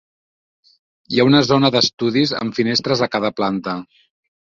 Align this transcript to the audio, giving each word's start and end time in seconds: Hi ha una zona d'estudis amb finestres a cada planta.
Hi 1.11 1.19
ha 1.19 1.25
una 1.27 1.41
zona 1.49 1.69
d'estudis 1.75 2.33
amb 2.39 2.57
finestres 2.61 3.05
a 3.07 3.09
cada 3.17 3.31
planta. 3.41 3.77